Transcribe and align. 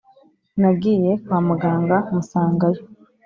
Nagiye 0.59 1.09
kwa 1.23 1.37
muganga 1.47 1.97
musangayo 2.13 2.81